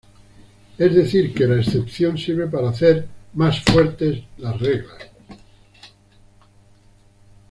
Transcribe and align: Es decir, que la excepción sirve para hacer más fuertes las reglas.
Es 0.79 0.95
decir, 0.95 1.31
que 1.31 1.45
la 1.45 1.61
excepción 1.61 2.17
sirve 2.17 2.47
para 2.47 2.69
hacer 2.69 3.07
más 3.35 3.59
fuertes 3.61 4.23
las 4.39 4.59
reglas. 4.59 5.07